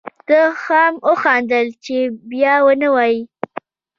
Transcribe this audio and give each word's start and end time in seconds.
ده 0.29 0.41
هم 0.65 0.93
وخندل 1.09 1.67
چې 1.83 1.95
بیا 2.29 2.53
و 2.65 2.67
نه 2.81 2.89
وایې. 2.95 3.21